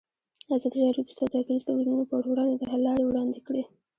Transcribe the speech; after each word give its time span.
ازادي 0.55 0.79
راډیو 0.85 1.05
د 1.07 1.09
سوداګریز 1.19 1.61
تړونونه 1.67 2.03
پر 2.11 2.23
وړاندې 2.31 2.55
د 2.57 2.63
حل 2.71 2.81
لارې 2.87 3.03
وړاندې 3.07 3.39
کړي. 3.47 3.63